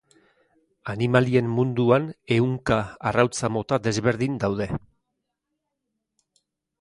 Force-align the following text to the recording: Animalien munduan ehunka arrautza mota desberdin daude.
Animalien 0.93 1.49
munduan 1.57 2.07
ehunka 2.37 2.79
arrautza 3.11 3.51
mota 3.59 3.79
desberdin 3.89 4.39
daude. 4.45 4.69